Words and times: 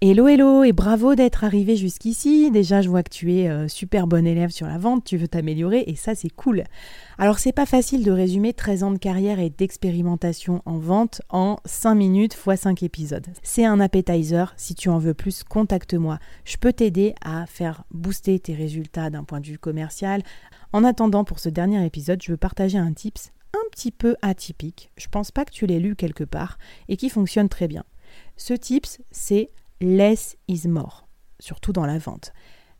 Hello 0.00 0.28
hello 0.28 0.62
et 0.62 0.70
bravo 0.70 1.16
d'être 1.16 1.42
arrivé 1.42 1.74
jusqu'ici. 1.74 2.52
Déjà 2.52 2.82
je 2.82 2.88
vois 2.88 3.02
que 3.02 3.10
tu 3.10 3.34
es 3.34 3.48
euh, 3.48 3.66
super 3.66 4.06
bon 4.06 4.28
élève 4.28 4.50
sur 4.50 4.68
la 4.68 4.78
vente, 4.78 5.02
tu 5.02 5.16
veux 5.16 5.26
t'améliorer 5.26 5.82
et 5.88 5.96
ça 5.96 6.14
c'est 6.14 6.30
cool. 6.30 6.62
Alors 7.18 7.40
c'est 7.40 7.50
pas 7.50 7.66
facile 7.66 8.04
de 8.04 8.12
résumer 8.12 8.52
13 8.52 8.84
ans 8.84 8.90
de 8.92 8.98
carrière 8.98 9.40
et 9.40 9.50
d'expérimentation 9.50 10.62
en 10.66 10.78
vente 10.78 11.20
en 11.30 11.56
5 11.64 11.96
minutes 11.96 12.34
x 12.34 12.60
5 12.60 12.84
épisodes. 12.84 13.26
C'est 13.42 13.64
un 13.64 13.80
appetizer, 13.80 14.54
si 14.56 14.76
tu 14.76 14.88
en 14.88 14.98
veux 14.98 15.14
plus, 15.14 15.42
contacte-moi. 15.42 16.20
Je 16.44 16.58
peux 16.58 16.72
t'aider 16.72 17.16
à 17.20 17.46
faire 17.46 17.82
booster 17.90 18.38
tes 18.38 18.54
résultats 18.54 19.10
d'un 19.10 19.24
point 19.24 19.40
de 19.40 19.46
vue 19.48 19.58
commercial. 19.58 20.22
En 20.72 20.84
attendant 20.84 21.24
pour 21.24 21.40
ce 21.40 21.48
dernier 21.48 21.84
épisode, 21.84 22.22
je 22.22 22.30
veux 22.30 22.36
partager 22.36 22.78
un 22.78 22.92
tips 22.92 23.32
un 23.52 23.68
petit 23.72 23.90
peu 23.90 24.14
atypique. 24.22 24.92
Je 24.96 25.08
pense 25.08 25.32
pas 25.32 25.44
que 25.44 25.50
tu 25.50 25.66
l'aies 25.66 25.80
lu 25.80 25.96
quelque 25.96 26.22
part 26.22 26.56
et 26.88 26.96
qui 26.96 27.08
fonctionne 27.08 27.48
très 27.48 27.66
bien. 27.66 27.82
Ce 28.36 28.54
tips, 28.54 29.00
c'est 29.10 29.50
less 29.80 30.36
is 30.48 30.68
more, 30.68 31.08
surtout 31.40 31.72
dans 31.72 31.86
la 31.86 31.98
vente. 31.98 32.32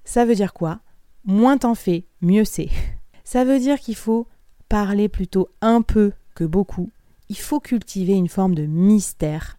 Ça 0.04 0.24
veut 0.24 0.34
dire 0.34 0.52
quoi? 0.52 0.80
Moins 1.24 1.58
t'en 1.58 1.74
fais, 1.74 2.06
mieux 2.20 2.44
c'est. 2.44 2.70
Ça 3.24 3.44
veut 3.44 3.58
dire 3.58 3.78
qu'il 3.78 3.96
faut 3.96 4.26
parler 4.68 5.08
plutôt 5.08 5.48
un 5.60 5.82
peu 5.82 6.12
que 6.34 6.44
beaucoup. 6.44 6.90
Il 7.28 7.36
faut 7.36 7.60
cultiver 7.60 8.14
une 8.14 8.28
forme 8.28 8.54
de 8.54 8.64
mystère. 8.64 9.58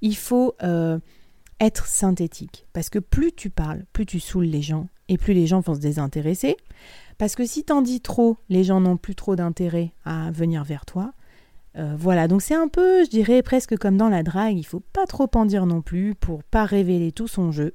Il 0.00 0.16
faut 0.16 0.54
euh, 0.64 0.98
être 1.60 1.86
synthétique. 1.86 2.66
Parce 2.72 2.90
que 2.90 2.98
plus 2.98 3.32
tu 3.32 3.50
parles, 3.50 3.84
plus 3.92 4.06
tu 4.06 4.18
saoules 4.18 4.46
les 4.46 4.62
gens 4.62 4.88
et 5.08 5.18
plus 5.18 5.34
les 5.34 5.46
gens 5.46 5.60
vont 5.60 5.74
se 5.74 5.80
désintéresser. 5.80 6.56
Parce 7.18 7.36
que 7.36 7.46
si 7.46 7.64
t'en 7.64 7.82
dis 7.82 8.00
trop, 8.00 8.36
les 8.48 8.64
gens 8.64 8.80
n'ont 8.80 8.96
plus 8.96 9.14
trop 9.14 9.36
d'intérêt 9.36 9.92
à 10.04 10.30
venir 10.32 10.64
vers 10.64 10.84
toi. 10.84 11.12
Euh, 11.76 11.94
voilà, 11.98 12.28
donc 12.28 12.42
c'est 12.42 12.54
un 12.54 12.68
peu, 12.68 13.04
je 13.04 13.10
dirais, 13.10 13.42
presque 13.42 13.76
comme 13.76 13.96
dans 13.96 14.08
la 14.08 14.22
drague, 14.22 14.56
il 14.56 14.64
faut 14.64 14.82
pas 14.92 15.06
trop 15.06 15.28
en 15.34 15.44
dire 15.44 15.66
non 15.66 15.82
plus 15.82 16.14
pour 16.14 16.44
pas 16.44 16.64
révéler 16.64 17.12
tout 17.12 17.28
son 17.28 17.50
jeu. 17.50 17.74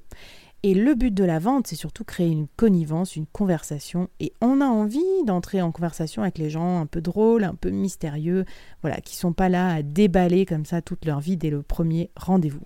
Et 0.62 0.74
le 0.74 0.94
but 0.94 1.14
de 1.14 1.24
la 1.24 1.40
vente, 1.40 1.68
c'est 1.68 1.78
surtout 1.78 2.04
créer 2.04 2.28
une 2.28 2.48
connivence, 2.58 3.16
une 3.16 3.28
conversation. 3.28 4.10
Et 4.20 4.34
on 4.42 4.60
a 4.60 4.66
envie 4.66 5.00
d'entrer 5.26 5.62
en 5.62 5.72
conversation 5.72 6.22
avec 6.22 6.38
les 6.38 6.50
gens 6.50 6.82
un 6.82 6.86
peu 6.86 7.00
drôles, 7.00 7.46
un 7.46 7.56
peu 7.56 7.70
mystérieux, 7.70 8.44
voilà, 8.82 9.00
qui 9.00 9.16
sont 9.16 9.32
pas 9.32 9.48
là 9.48 9.74
à 9.74 9.84
déballer 9.84 10.46
comme 10.46 10.66
ça 10.66 10.82
toute 10.82 11.06
leur 11.06 11.22
vie 11.22 11.38
dès 11.38 11.50
le 11.50 11.62
premier 11.62 12.12
rendez-vous. 12.18 12.60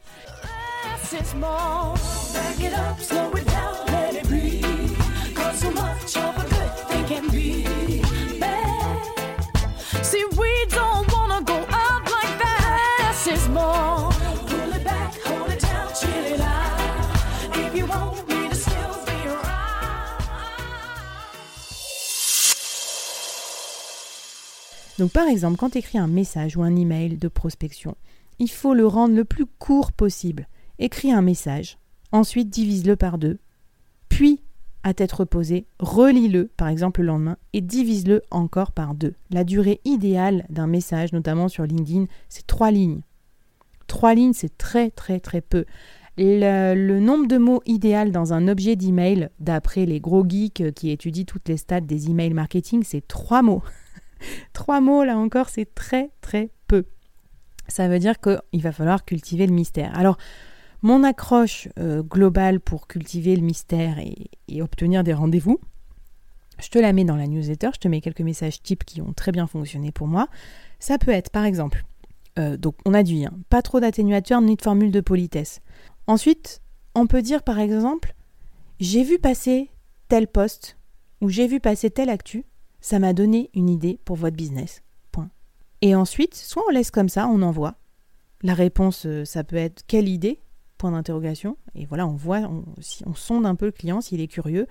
Donc 24.99 25.11
par 25.11 25.27
exemple, 25.27 25.57
quand 25.57 25.71
tu 25.71 25.79
écris 25.79 25.97
un 25.97 26.07
message 26.07 26.57
ou 26.57 26.63
un 26.63 26.75
email 26.75 27.17
de 27.17 27.27
prospection, 27.27 27.95
il 28.39 28.49
faut 28.49 28.73
le 28.73 28.85
rendre 28.85 29.15
le 29.15 29.25
plus 29.25 29.45
court 29.45 29.91
possible. 29.91 30.47
Écris 30.79 31.11
un 31.11 31.21
message, 31.21 31.77
ensuite 32.11 32.49
divise-le 32.49 32.95
par 32.95 33.17
deux, 33.17 33.39
puis 34.09 34.41
à 34.83 34.93
tête 34.93 35.13
reposée, 35.13 35.65
relis-le 35.79 36.51
par 36.57 36.67
exemple 36.67 37.01
le 37.01 37.07
lendemain 37.07 37.37
et 37.53 37.61
divise-le 37.61 38.21
encore 38.31 38.73
par 38.73 38.95
deux. 38.95 39.13
La 39.29 39.45
durée 39.45 39.79
idéale 39.85 40.45
d'un 40.49 40.67
message, 40.67 41.13
notamment 41.13 41.47
sur 41.47 41.63
LinkedIn, 41.63 42.05
c'est 42.27 42.45
trois 42.45 42.69
lignes. 42.69 43.01
Trois 43.87 44.13
lignes, 44.13 44.33
c'est 44.33 44.57
très 44.57 44.91
très 44.91 45.19
très 45.19 45.41
peu. 45.41 45.65
Le, 46.17 46.99
nombre 46.99 47.27
de 47.27 47.37
mots 47.37 47.61
idéal 47.65 48.11
dans 48.11 48.33
un 48.33 48.47
objet 48.47 48.75
d'email, 48.75 49.29
d'après 49.39 49.85
les 49.85 49.99
gros 49.99 50.27
geeks 50.27 50.73
qui 50.73 50.91
étudient 50.91 51.23
toutes 51.23 51.49
les 51.49 51.57
stats 51.57 51.81
des 51.81 52.09
emails 52.09 52.33
marketing, 52.33 52.83
c'est 52.83 53.07
trois 53.07 53.41
mots. 53.41 53.63
Trois 54.53 54.81
mots, 54.81 55.03
là 55.03 55.17
encore, 55.17 55.49
c'est 55.49 55.73
très 55.73 56.11
très 56.21 56.49
peu. 56.67 56.85
Ça 57.67 57.87
veut 57.87 57.99
dire 57.99 58.19
qu'il 58.19 58.61
va 58.61 58.71
falloir 58.71 59.05
cultiver 59.05 59.47
le 59.47 59.53
mystère. 59.53 59.97
Alors, 59.97 60.17
mon 60.81 61.03
accroche 61.03 61.69
euh, 61.79 62.03
globale 62.03 62.59
pour 62.59 62.87
cultiver 62.87 63.35
le 63.35 63.41
mystère 63.41 63.99
et, 63.99 64.61
obtenir 64.61 65.03
des 65.03 65.13
rendez-vous, 65.13 65.59
je 66.59 66.69
te 66.69 66.77
la 66.77 66.93
mets 66.93 67.05
dans 67.05 67.15
la 67.15 67.25
newsletter, 67.25 67.69
je 67.73 67.79
te 67.79 67.87
mets 67.87 68.01
quelques 68.01 68.21
messages 68.21 68.61
types 68.61 68.83
qui 68.83 69.01
ont 69.01 69.13
très 69.13 69.31
bien 69.31 69.47
fonctionné 69.47 69.91
pour 69.91 70.07
moi. 70.07 70.27
Ça 70.79 70.97
peut 70.97 71.11
être, 71.11 71.31
par 71.31 71.45
exemple, 71.45 71.83
euh, 72.37 72.57
donc 72.57 72.75
on 72.85 72.93
a 72.93 73.01
dit, 73.01 73.25
hein, 73.25 73.33
pas 73.49 73.61
trop 73.61 73.79
d'atténuateurs 73.79 74.41
ni 74.41 74.55
de 74.55 74.61
formule 74.61 74.91
de 74.91 75.01
politesse. 75.01 75.61
Ensuite, 76.05 76.61
on 76.95 77.07
peut 77.07 77.21
dire, 77.21 77.43
par 77.43 77.59
exemple, 77.59 78.13
j'ai 78.79 79.03
vu 79.03 79.17
passer 79.19 79.69
tel 80.09 80.27
poste 80.27 80.77
ou 81.21 81.29
j'ai 81.29 81.47
vu 81.47 81.59
passer 81.59 81.89
tel 81.89 82.09
actu 82.09 82.45
ça 82.83 82.99
m'a 82.99 83.13
donné 83.13 83.49
une 83.53 83.69
idée 83.69 83.97
pour 84.03 84.17
votre 84.17 84.35
business. 84.35 84.83
Point. 85.11 85.29
Et 85.81 85.95
ensuite, 85.95 86.35
soit 86.35 86.63
on 86.67 86.71
laisse 86.71 86.91
comme 86.91 87.09
ça, 87.09 87.27
on 87.29 87.41
envoie. 87.41 87.75
La 88.41 88.53
réponse, 88.53 89.05
euh, 89.05 89.23
ça 89.23 89.45
peut 89.45 89.55
être 89.55 89.83
quelle 89.87 90.09
idée? 90.09 90.41
Point 90.77 90.91
d'interrogation. 90.91 91.57
Et 91.75 91.85
voilà, 91.85 92.05
on 92.05 92.15
voit, 92.15 92.39
on, 92.39 92.65
on 93.05 93.15
sonde 93.15 93.45
un 93.45 93.55
peu 93.55 93.67
le 93.67 93.71
client 93.71 94.01
s'il 94.01 94.19
est 94.19 94.27
curieux. 94.27 94.67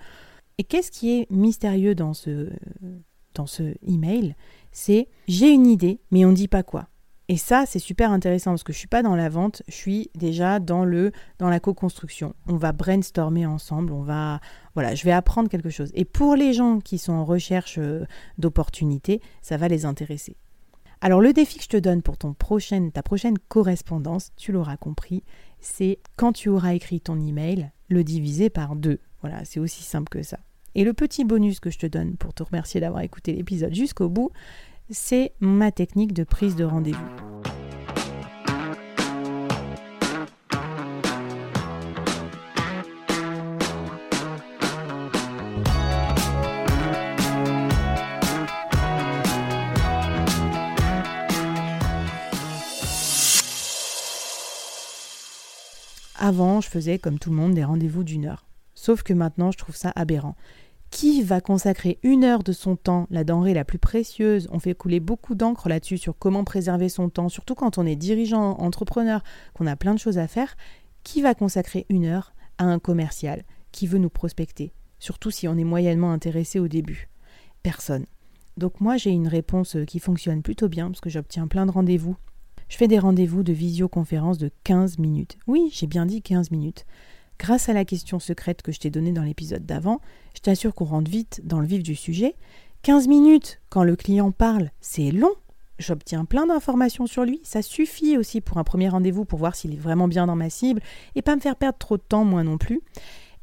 Et 0.59 0.63
qu'est-ce 0.63 0.91
qui 0.91 1.09
est 1.09 1.31
mystérieux 1.31 1.95
dans 1.95 2.13
ce, 2.13 2.51
dans 3.33 3.47
ce 3.47 3.73
email? 3.81 4.35
C'est 4.71 5.07
j'ai 5.27 5.49
une 5.49 5.65
idée, 5.65 5.99
mais 6.11 6.23
on 6.23 6.29
ne 6.29 6.35
dit 6.35 6.47
pas 6.47 6.61
quoi. 6.61 6.89
Et 7.29 7.37
ça, 7.37 7.63
c'est 7.65 7.79
super 7.79 8.11
intéressant 8.11 8.51
parce 8.51 8.63
que 8.63 8.73
je 8.73 8.77
suis 8.77 8.87
pas 8.87 9.01
dans 9.01 9.15
la 9.15 9.29
vente, 9.29 9.63
je 9.67 9.73
suis 9.73 10.09
déjà 10.13 10.59
dans 10.59 10.83
le 10.83 11.11
dans 11.39 11.49
la 11.49 11.61
co-construction. 11.61 12.35
On 12.47 12.57
va 12.57 12.73
brainstormer 12.73 13.45
ensemble, 13.45 13.93
on 13.93 14.01
va 14.01 14.41
voilà, 14.73 14.93
je 14.93 15.05
vais 15.05 15.11
apprendre 15.11 15.49
quelque 15.49 15.69
chose. 15.69 15.91
Et 15.93 16.03
pour 16.03 16.35
les 16.35 16.51
gens 16.51 16.79
qui 16.79 16.97
sont 16.97 17.13
en 17.13 17.23
recherche 17.23 17.77
euh, 17.77 18.05
d'opportunités, 18.37 19.21
ça 19.41 19.55
va 19.55 19.69
les 19.69 19.85
intéresser. 19.85 20.35
Alors 20.99 21.21
le 21.21 21.31
défi 21.31 21.57
que 21.57 21.63
je 21.63 21.69
te 21.69 21.77
donne 21.77 22.01
pour 22.01 22.17
ton 22.17 22.33
prochaine, 22.33 22.91
ta 22.91 23.03
prochaine 23.03 23.37
correspondance, 23.37 24.31
tu 24.35 24.51
l'auras 24.51 24.77
compris, 24.77 25.23
c'est 25.61 25.99
quand 26.17 26.33
tu 26.33 26.49
auras 26.49 26.73
écrit 26.73 26.99
ton 26.99 27.19
email, 27.19 27.71
le 27.89 28.03
diviser 28.03 28.49
par 28.49 28.75
deux. 28.75 28.99
Voilà, 29.21 29.45
c'est 29.45 29.59
aussi 29.59 29.83
simple 29.83 30.09
que 30.09 30.23
ça. 30.23 30.39
Et 30.75 30.83
le 30.83 30.93
petit 30.93 31.23
bonus 31.23 31.59
que 31.59 31.69
je 31.69 31.77
te 31.77 31.85
donne 31.85 32.15
pour 32.15 32.33
te 32.33 32.43
remercier 32.43 32.81
d'avoir 32.81 33.03
écouté 33.03 33.33
l'épisode 33.33 33.73
jusqu'au 33.73 34.09
bout, 34.09 34.31
c'est 34.89 35.33
ma 35.39 35.71
technique 35.71 36.13
de 36.13 36.23
prise 36.23 36.55
de 36.55 36.63
rendez-vous. 36.63 36.99
Avant, 56.15 56.61
je 56.61 56.69
faisais 56.69 56.99
comme 56.99 57.19
tout 57.19 57.31
le 57.31 57.35
monde 57.35 57.53
des 57.53 57.65
rendez-vous 57.65 58.05
d'une 58.05 58.25
heure. 58.25 58.45
Sauf 58.75 59.03
que 59.03 59.11
maintenant, 59.11 59.51
je 59.51 59.57
trouve 59.57 59.75
ça 59.75 59.91
aberrant. 59.93 60.37
Qui 60.93 61.23
va 61.23 61.41
consacrer 61.41 61.97
une 62.03 62.23
heure 62.23 62.43
de 62.43 62.51
son 62.51 62.75
temps, 62.75 63.07
la 63.09 63.23
denrée 63.23 63.55
la 63.55 63.65
plus 63.65 63.79
précieuse? 63.79 64.47
On 64.51 64.59
fait 64.59 64.75
couler 64.75 64.99
beaucoup 64.99 65.33
d'encre 65.33 65.67
là-dessus 65.67 65.97
sur 65.97 66.15
comment 66.15 66.43
préserver 66.43 66.87
son 66.87 67.09
temps, 67.09 67.29
surtout 67.29 67.55
quand 67.55 67.79
on 67.79 67.85
est 67.87 67.95
dirigeant, 67.95 68.59
entrepreneur, 68.59 69.23
qu'on 69.55 69.65
a 69.65 69.75
plein 69.75 69.95
de 69.95 69.99
choses 69.99 70.19
à 70.19 70.27
faire. 70.27 70.55
Qui 71.03 71.23
va 71.23 71.33
consacrer 71.33 71.87
une 71.89 72.05
heure 72.05 72.35
à 72.59 72.65
un 72.65 72.77
commercial 72.77 73.41
qui 73.71 73.87
veut 73.87 73.97
nous 73.97 74.11
prospecter, 74.11 74.71
surtout 74.99 75.31
si 75.31 75.47
on 75.47 75.57
est 75.57 75.63
moyennement 75.63 76.11
intéressé 76.11 76.59
au 76.59 76.67
début? 76.67 77.09
Personne. 77.63 78.05
Donc 78.57 78.79
moi 78.79 78.95
j'ai 78.95 79.09
une 79.09 79.27
réponse 79.27 79.75
qui 79.87 79.97
fonctionne 79.97 80.43
plutôt 80.43 80.69
bien 80.69 80.89
parce 80.89 81.01
que 81.01 81.09
j'obtiens 81.09 81.47
plein 81.47 81.65
de 81.65 81.71
rendez-vous. 81.71 82.17
Je 82.69 82.77
fais 82.77 82.87
des 82.87 82.99
rendez-vous 82.99 83.41
de 83.41 83.51
visioconférence 83.51 84.37
de 84.37 84.51
15 84.63 84.99
minutes. 84.99 85.39
Oui, 85.47 85.71
j'ai 85.73 85.87
bien 85.87 86.05
dit 86.05 86.21
15 86.21 86.51
minutes. 86.51 86.85
Grâce 87.43 87.67
à 87.67 87.73
la 87.73 87.83
question 87.83 88.19
secrète 88.19 88.61
que 88.61 88.71
je 88.71 88.79
t'ai 88.79 88.89
donnée 88.89 89.11
dans 89.11 89.21
l'épisode 89.21 89.65
d'avant, 89.65 89.99
je 90.33 90.39
t'assure 90.39 90.73
qu'on 90.73 90.85
rentre 90.85 91.11
vite 91.11 91.41
dans 91.43 91.59
le 91.59 91.67
vif 91.67 91.83
du 91.83 91.93
sujet. 91.93 92.35
15 92.83 93.09
minutes 93.09 93.59
quand 93.67 93.83
le 93.83 93.97
client 93.97 94.31
parle, 94.31 94.71
c'est 94.79 95.11
long. 95.11 95.33
J'obtiens 95.77 96.23
plein 96.23 96.45
d'informations 96.45 97.05
sur 97.05 97.25
lui. 97.25 97.41
Ça 97.43 97.61
suffit 97.61 98.17
aussi 98.17 98.39
pour 98.39 98.59
un 98.59 98.63
premier 98.63 98.87
rendez-vous 98.87 99.25
pour 99.25 99.39
voir 99.39 99.57
s'il 99.57 99.73
est 99.73 99.77
vraiment 99.77 100.07
bien 100.07 100.25
dans 100.25 100.37
ma 100.37 100.49
cible 100.49 100.81
et 101.15 101.21
pas 101.21 101.35
me 101.35 101.41
faire 101.41 101.57
perdre 101.57 101.77
trop 101.77 101.97
de 101.97 102.01
temps, 102.01 102.23
moi 102.23 102.43
non 102.43 102.57
plus. 102.57 102.81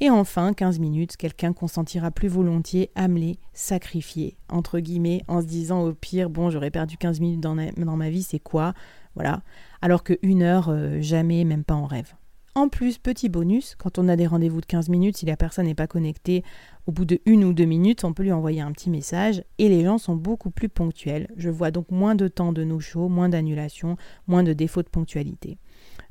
Et 0.01 0.09
enfin, 0.09 0.55
15 0.55 0.79
minutes, 0.79 1.19
quelqu'un 1.19 1.53
consentira 1.53 2.11
plus 2.11 2.29
volontiers 2.29 2.91
à 2.95 3.07
me 3.07 3.19
les 3.19 3.39
sacrifier, 3.53 4.39
entre 4.49 4.79
guillemets, 4.79 5.25
en 5.29 5.43
se 5.43 5.47
disant 5.47 5.83
au 5.83 5.93
pire, 5.93 6.31
bon, 6.31 6.49
j'aurais 6.49 6.71
perdu 6.71 6.97
15 6.97 7.21
minutes 7.21 7.41
dans, 7.43 7.55
ma 7.55 8.09
vie, 8.09 8.23
c'est 8.23 8.39
quoi? 8.39 8.73
Voilà. 9.15 9.43
Alors 9.83 10.05
que 10.05 10.15
une 10.23 10.43
heure, 10.43 10.71
euh, 10.71 11.03
jamais, 11.03 11.45
même 11.45 11.65
pas 11.65 11.75
en 11.75 11.85
rêve. 11.85 12.15
En 12.57 12.69
plus, 12.69 12.99
petit 12.99 13.29
bonus, 13.29 13.77
quand 13.77 13.99
on 13.99 14.09
a 14.09 14.17
des 14.17 14.27
rendez-vous 14.27 14.61
de 14.61 14.67
15 14.67 14.89
minutes, 14.89 15.19
si 15.19 15.27
la 15.27 15.37
personne 15.37 15.67
n'est 15.67 15.75
pas 15.77 15.87
connectée, 15.87 16.43
au 16.89 16.93
bout 16.93 17.05
de 17.05 17.21
une 17.25 17.45
ou 17.45 17.53
deux 17.53 17.65
minutes, 17.65 18.03
on 18.03 18.13
peut 18.13 18.25
lui 18.25 18.33
envoyer 18.33 18.61
un 18.61 18.73
petit 18.73 18.91
message 18.91 19.45
et 19.59 19.69
les 19.69 19.85
gens 19.85 19.99
sont 19.99 20.17
beaucoup 20.17 20.51
plus 20.51 20.69
ponctuels. 20.69 21.29
Je 21.37 21.49
vois 21.49 21.71
donc 21.71 21.93
moins 21.93 22.17
de 22.17 22.27
temps 22.27 22.53
de 22.53 22.65
no-show, 22.65 23.09
moins 23.09 23.29
d'annulations, 23.29 23.97
moins 24.27 24.43
de 24.43 24.53
défauts 24.53 24.83
de 24.83 24.89
ponctualité. 24.89 25.59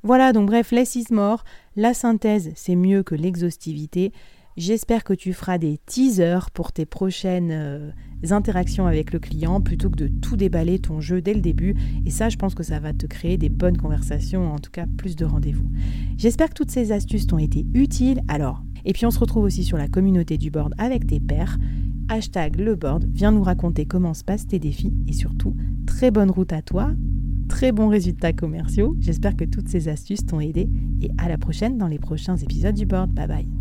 Voilà, 0.01 0.31
donc 0.31 0.47
bref, 0.47 0.71
less 0.71 0.95
is 0.95 1.07
more. 1.11 1.43
La 1.75 1.93
synthèse, 1.93 2.53
c'est 2.55 2.77
mieux 2.77 3.03
que 3.03 3.15
l'exhaustivité. 3.15 4.13
J'espère 4.57 5.03
que 5.03 5.13
tu 5.13 5.33
feras 5.33 5.57
des 5.57 5.79
teasers 5.85 6.51
pour 6.51 6.71
tes 6.71 6.85
prochaines 6.85 7.51
euh, 7.51 7.91
interactions 8.31 8.87
avec 8.87 9.13
le 9.13 9.19
client 9.19 9.61
plutôt 9.61 9.89
que 9.89 9.95
de 9.95 10.07
tout 10.07 10.35
déballer 10.35 10.79
ton 10.79 10.99
jeu 10.99 11.21
dès 11.21 11.33
le 11.33 11.41
début. 11.41 11.75
Et 12.05 12.11
ça, 12.11 12.29
je 12.29 12.37
pense 12.37 12.55
que 12.55 12.63
ça 12.63 12.79
va 12.79 12.93
te 12.93 13.05
créer 13.05 13.37
des 13.37 13.49
bonnes 13.49 13.77
conversations, 13.77 14.51
en 14.51 14.59
tout 14.59 14.71
cas 14.71 14.85
plus 14.97 15.15
de 15.15 15.25
rendez-vous. 15.25 15.69
J'espère 16.17 16.49
que 16.49 16.55
toutes 16.55 16.71
ces 16.71 16.91
astuces 16.91 17.27
t'ont 17.27 17.37
été 17.37 17.65
utiles. 17.73 18.21
Alors, 18.27 18.63
et 18.85 18.93
puis 18.93 19.05
on 19.05 19.11
se 19.11 19.19
retrouve 19.19 19.43
aussi 19.43 19.63
sur 19.63 19.77
la 19.77 19.87
communauté 19.87 20.37
du 20.37 20.51
board 20.51 20.73
avec 20.77 21.07
tes 21.07 21.19
pairs. 21.19 21.57
Hashtag 22.09 22.59
le 22.59 22.75
board, 22.75 23.05
viens 23.13 23.31
nous 23.31 23.43
raconter 23.43 23.85
comment 23.85 24.13
se 24.13 24.23
passent 24.23 24.47
tes 24.47 24.59
défis 24.59 24.93
et 25.07 25.13
surtout, 25.13 25.55
très 25.85 26.09
bonne 26.09 26.31
route 26.31 26.53
à 26.53 26.63
toi, 26.63 26.91
très 27.47 27.71
bons 27.71 27.87
résultats 27.87 28.33
commerciaux. 28.33 28.97
J'espère 28.99 29.35
que 29.35 29.45
toutes 29.45 29.69
ces 29.69 29.89
astuces 29.89 30.25
t'ont 30.25 30.39
aidé 30.39 30.69
et 31.01 31.11
à 31.17 31.29
la 31.29 31.37
prochaine 31.37 31.77
dans 31.77 31.87
les 31.87 31.99
prochains 31.99 32.37
épisodes 32.37 32.75
du 32.75 32.85
board. 32.85 33.11
Bye 33.11 33.27
bye. 33.27 33.58